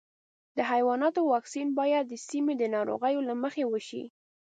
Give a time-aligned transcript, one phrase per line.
[0.57, 4.03] د حیواناتو واکسین باید د سیمې د ناروغیو له مخې وشي.